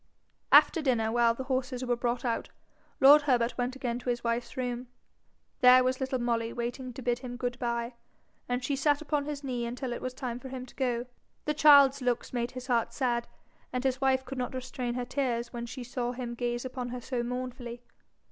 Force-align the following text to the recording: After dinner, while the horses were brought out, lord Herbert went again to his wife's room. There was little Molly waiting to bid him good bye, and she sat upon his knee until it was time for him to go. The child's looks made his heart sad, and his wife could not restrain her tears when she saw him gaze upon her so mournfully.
After 0.51 0.81
dinner, 0.81 1.11
while 1.11 1.35
the 1.35 1.43
horses 1.43 1.85
were 1.85 1.95
brought 1.95 2.25
out, 2.25 2.49
lord 2.99 3.21
Herbert 3.21 3.55
went 3.55 3.75
again 3.75 3.99
to 3.99 4.09
his 4.09 4.23
wife's 4.23 4.57
room. 4.57 4.87
There 5.59 5.83
was 5.83 5.99
little 5.99 6.17
Molly 6.17 6.51
waiting 6.51 6.91
to 6.93 7.03
bid 7.03 7.19
him 7.19 7.35
good 7.37 7.59
bye, 7.59 7.93
and 8.49 8.63
she 8.63 8.75
sat 8.75 9.03
upon 9.03 9.25
his 9.25 9.43
knee 9.43 9.63
until 9.63 9.93
it 9.93 10.01
was 10.01 10.15
time 10.15 10.39
for 10.39 10.49
him 10.49 10.65
to 10.65 10.73
go. 10.75 11.05
The 11.45 11.53
child's 11.53 12.01
looks 12.01 12.33
made 12.33 12.49
his 12.49 12.65
heart 12.65 12.93
sad, 12.95 13.27
and 13.71 13.83
his 13.83 14.01
wife 14.01 14.25
could 14.25 14.39
not 14.39 14.55
restrain 14.55 14.95
her 14.95 15.05
tears 15.05 15.53
when 15.53 15.67
she 15.67 15.83
saw 15.83 16.13
him 16.13 16.33
gaze 16.33 16.65
upon 16.65 16.89
her 16.89 16.99
so 16.99 17.21
mournfully. 17.21 17.83